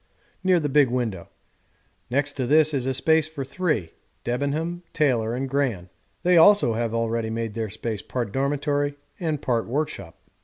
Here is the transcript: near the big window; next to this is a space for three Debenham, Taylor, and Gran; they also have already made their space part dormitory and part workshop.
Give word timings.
near 0.43 0.59
the 0.59 0.67
big 0.67 0.89
window; 0.89 1.29
next 2.09 2.33
to 2.33 2.47
this 2.47 2.73
is 2.73 2.87
a 2.87 2.93
space 2.95 3.27
for 3.27 3.43
three 3.45 3.91
Debenham, 4.23 4.81
Taylor, 4.93 5.35
and 5.35 5.47
Gran; 5.47 5.91
they 6.23 6.37
also 6.37 6.73
have 6.73 6.95
already 6.95 7.29
made 7.29 7.53
their 7.53 7.69
space 7.69 8.01
part 8.01 8.31
dormitory 8.31 8.95
and 9.19 9.43
part 9.43 9.67
workshop. 9.67 10.17